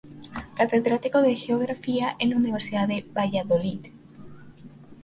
Catedrático 0.55 1.21
de 1.21 1.35
geografía 1.35 2.15
en 2.17 2.31
la 2.31 2.37
Universidad 2.37 2.87
de 2.87 3.05
Valladolid. 3.15 3.85